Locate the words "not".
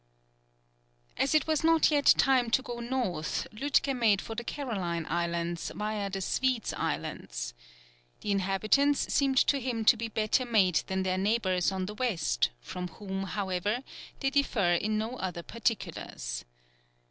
1.63-1.91